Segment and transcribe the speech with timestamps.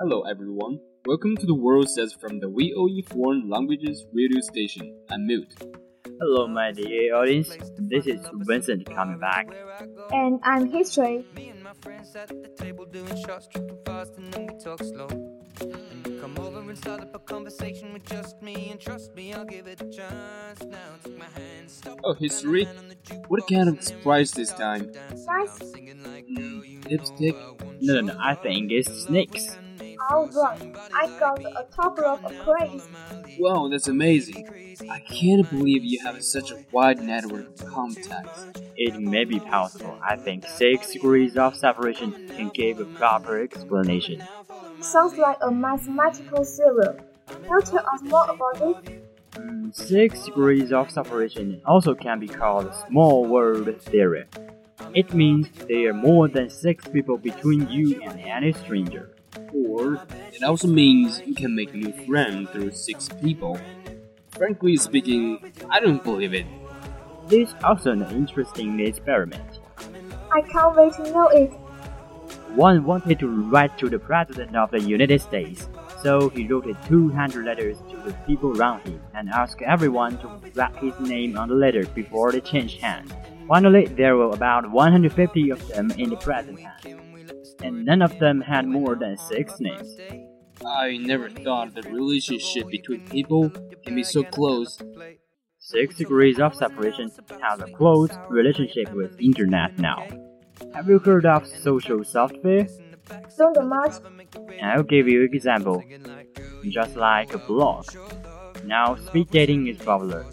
[0.00, 0.78] Hello everyone.
[1.06, 4.94] Welcome to the World Says from the VOE Foreign Languages radio station.
[5.10, 5.52] I'm Mute.
[6.20, 7.50] Hello, my dear audience.
[7.78, 9.48] This is Vincent coming back.
[10.12, 11.24] And I'm History.
[15.60, 16.04] Me and my friends at the table doing shots, tripping fast, and then we talk
[16.04, 16.04] slow.
[16.04, 19.32] And you come over and start up a conversation with just me, and trust me,
[19.32, 20.62] I'll give it a chance.
[20.64, 21.98] Now take my hand, stop.
[22.04, 22.68] Oh, history?
[23.28, 24.92] What kind of surprise this time?
[25.26, 25.58] Nice.
[25.58, 27.36] Mm, lipstick?
[27.80, 29.58] No, no, no, I think it's snakes.
[30.10, 32.88] Alright, I got a top rope of praise.
[33.38, 34.48] Wow, that's amazing.
[34.90, 38.46] I can't believe you have such a wide network of contacts.
[38.76, 39.98] It may be possible.
[40.02, 44.22] I think six degrees of separation can give a proper explanation.
[44.80, 46.98] Sounds like a mathematical theorem.
[47.26, 49.04] Can you tell us more about it?
[49.72, 54.24] Six degrees of separation also can be called small world theory.
[54.94, 59.10] It means there are more than six people between you and any stranger.
[59.52, 60.00] Or,
[60.32, 63.60] it also means you can make a new friends through six people.
[64.30, 66.46] Frankly speaking, I don't believe it.
[67.26, 69.58] This is also an interesting experiment.
[70.32, 71.52] I can't wait to know it.
[72.54, 75.68] One wanted to write to the President of the United States,
[76.02, 80.76] so he wrote 200 letters to the people around him and asked everyone to write
[80.76, 83.12] his name on the letter before they changed hands.
[83.46, 87.00] Finally, there were about 150 of them in the present hand,
[87.62, 89.98] and none of them had more than six names.
[90.66, 93.50] I never thought the relationship between people
[93.84, 94.78] can be so close.
[95.58, 97.10] Six degrees of separation
[97.42, 100.06] has a close relationship with internet now.
[100.74, 102.66] Have you heard of social software?
[103.36, 103.94] Don't much.
[104.62, 105.82] I'll give you an example.
[106.68, 107.86] Just like a blog.
[108.64, 110.26] Now speed dating is popular.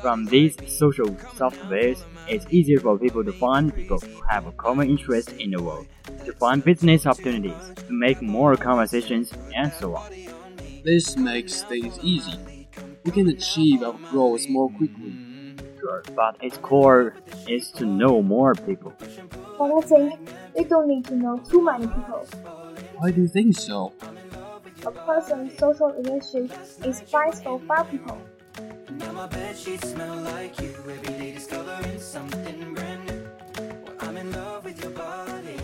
[0.00, 1.08] From these social
[1.38, 5.62] softwares, it's easier for people to find people who have a common interest in the
[5.62, 5.86] world,
[6.24, 10.12] to find business opportunities, to make more conversations, and so on.
[10.84, 12.38] This makes things easy.
[13.04, 15.12] We can achieve our goals more quickly.
[15.80, 17.14] Sure, but its core
[17.48, 18.94] is to know more people.
[19.60, 22.26] But I think we don't need to know too many people.
[22.96, 23.92] Why do you think so?
[24.86, 28.16] A person's social relationship is best for five people.
[28.88, 30.72] Now my bed sheets smell like you.
[30.88, 33.28] Every day discovering something brand new.
[33.84, 35.58] Well, I'm in love with your body.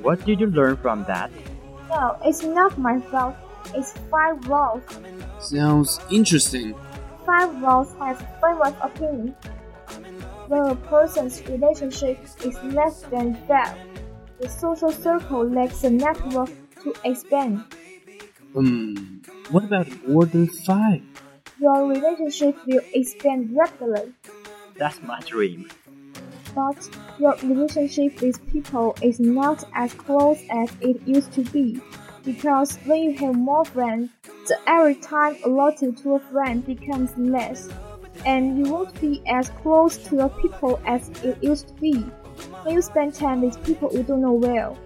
[0.00, 1.30] What did you learn from that?
[1.90, 3.36] No, it's not my fault.
[3.74, 4.80] It's five laws.
[5.40, 6.74] Sounds interesting.
[7.26, 9.36] Five laws have famous opinion.
[10.48, 13.76] When a person's relationship is less than five,
[14.40, 16.48] the social circle lacks a network
[16.82, 17.64] to expand.
[18.54, 19.18] Hmm,
[19.50, 21.02] what about more than five?
[21.60, 24.14] Your relationship will expand rapidly,
[24.76, 25.68] That's my dream.
[26.54, 26.88] but
[27.18, 31.80] your relationship with people is not as close as it used to be.
[32.24, 34.10] Because when you have more friends,
[34.46, 37.68] the every time allotted to a friend becomes less,
[38.26, 42.00] and you won't be as close to your people as it used to be.
[42.62, 44.78] When you spend time with people you don't know well,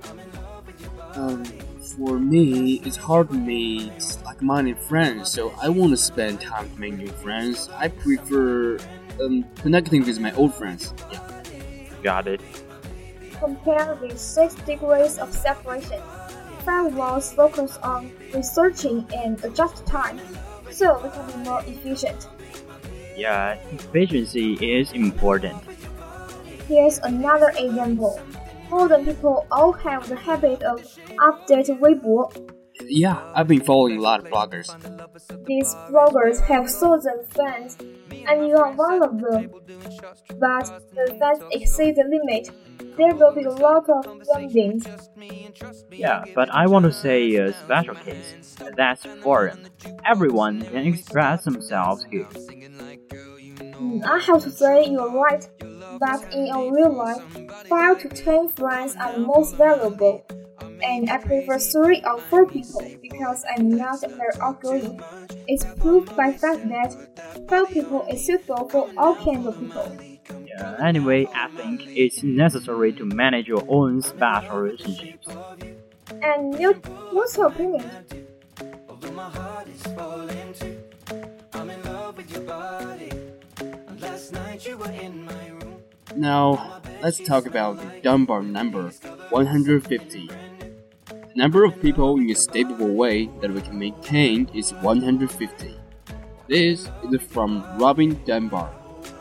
[1.15, 1.45] Um,
[1.97, 3.93] for me, it's hard to meet
[4.25, 7.69] like-minded friends, so I want to spend time to make new friends.
[7.77, 8.79] I prefer
[9.23, 10.95] um, connecting with my old friends.
[11.11, 11.21] Yeah.
[12.03, 12.41] Got it.
[13.39, 16.01] compare with six degrees of separation.
[16.65, 20.21] Five laws focus on researching and adjust time.
[20.71, 22.29] so we can be more efficient.
[23.17, 25.63] Yeah, efficiency is important.
[26.69, 28.21] Here's another example.
[28.71, 30.81] Modern people all have the habit of
[31.19, 32.33] updating Weibo.
[32.89, 34.69] Yeah, I've been following a lot of bloggers.
[35.45, 37.77] These bloggers have thousands of fans,
[38.27, 39.51] and you are one of them.
[40.39, 42.51] But the fans exceed the limit.
[42.97, 44.87] There will be a lot of fundings.
[45.91, 48.57] Yeah, but I want to say a special case.
[48.77, 49.67] That's forum.
[50.05, 52.29] Everyone can express themselves here.
[53.83, 55.49] Mm, I have to say you're right,
[55.99, 57.23] but in a real life,
[57.69, 60.25] 5 to 10 friends are the most valuable.
[60.85, 65.01] And I prefer 3 or 4 people because I'm not very outgoing.
[65.47, 69.97] It's proved by fact that 5 people is suitable for all kinds of people.
[70.47, 75.29] Yeah, anyway, I think it's necessary to manage your own special relationships.
[76.23, 77.91] And Newt, what's your opinion?
[86.17, 88.91] Now, let's talk about the Dunbar number
[89.31, 90.31] 150.
[91.33, 95.75] The number of people in a stable way that we can maintain is 150.
[96.47, 98.71] This is from Robin Dunbar,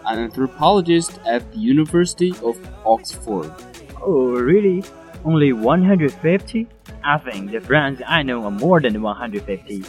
[0.06, 3.56] an anthropologist at the University of Oxford.
[4.02, 4.84] Oh, really?
[5.24, 6.68] Only 150?
[7.02, 9.86] I think the friends I know are more than 150.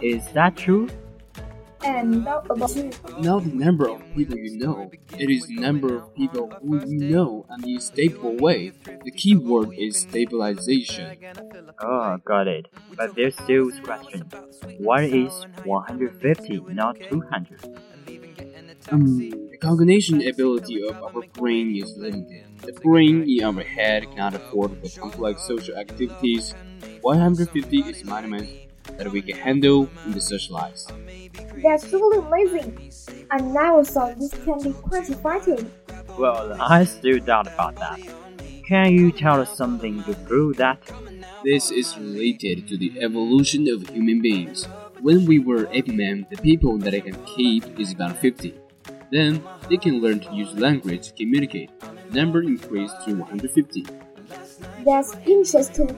[0.00, 0.88] Is that true?
[1.82, 2.90] And now about you.
[3.18, 7.10] Not the number of people you know, it is the number of people who you
[7.10, 8.72] know and in a stable way.
[9.04, 11.16] The key word is stabilization.
[11.80, 12.66] Oh, got it.
[12.96, 14.28] But there's still a question.
[14.78, 17.80] Why is 150, not 200?
[18.90, 22.44] Um, the cognition ability of our brain is limited.
[22.62, 26.54] The brain in our head cannot afford the complex social activities.
[27.02, 28.46] 150 is minimum
[29.00, 30.86] that we can handle in the social lives.
[31.62, 32.92] That's truly amazing.
[33.30, 35.66] I never thought this can be quantified.
[36.18, 37.98] Well, I still doubt about that.
[38.66, 40.78] Can you tell us something to prove that?
[41.42, 44.66] This is related to the evolution of human beings.
[45.00, 48.54] When we were ape men, the people that I can keep is about 50.
[49.10, 51.70] Then they can learn to use language to communicate.
[51.80, 53.86] The number increased to 150.
[54.84, 55.96] That's interesting.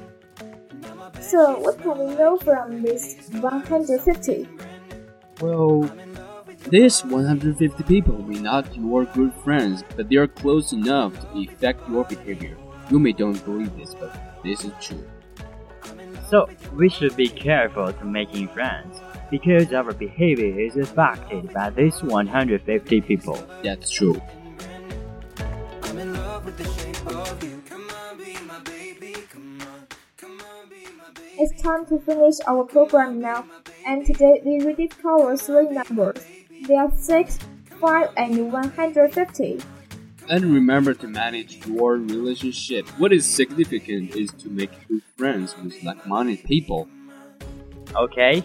[1.32, 4.46] So, what can we know from this 150?
[5.40, 5.90] Well,
[6.68, 11.88] these 150 people may not your good friends, but they are close enough to affect
[11.88, 12.58] your behavior.
[12.90, 14.14] You may don't believe this, but
[14.44, 15.02] this is true.
[16.28, 19.00] So, we should be careful to making friends,
[19.30, 23.42] because our behavior is affected by these 150 people.
[23.64, 24.20] That's true.
[31.41, 33.45] It's time to finish our program now,
[33.85, 36.17] and today we rediscover three numbers.
[36.67, 37.39] They are 6,
[37.79, 39.59] 5, and 150.
[40.29, 42.87] And remember to manage your relationship.
[42.97, 46.87] What is significant is to make good friends with like-minded people.
[47.95, 48.43] Okay?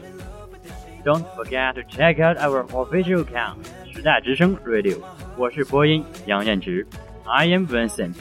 [1.05, 4.99] Don't forget to check out our official account, 时代之声 Radio.
[5.37, 6.87] 我是播音杨彦直.
[7.25, 8.15] I am Vincent.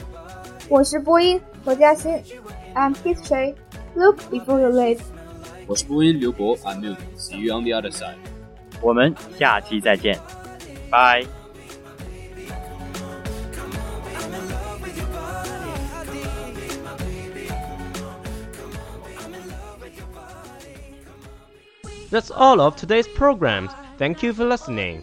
[0.68, 2.10] 我是播音何嘉欣。
[2.74, 3.54] I'm History.
[3.96, 5.00] Look before you leave.
[5.66, 6.98] 我是播音刘博，I'm Milk.
[7.16, 8.16] See you on the other side.
[8.80, 10.18] 我们下期再见，
[10.90, 11.24] 拜。
[22.10, 23.70] That's all of today's programs.
[23.96, 25.02] Thank you for listening.